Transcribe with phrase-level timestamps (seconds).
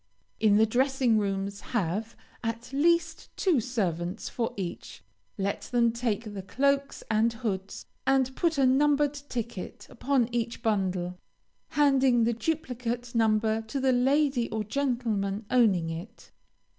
[0.39, 5.03] In the dressing rooms have, at least, two servants for each.
[5.37, 11.19] Let them take the cloaks and hoods, and put a numbered ticket upon each bundle,
[11.67, 16.31] handing the duplicate number to the lady or gentleman owning it.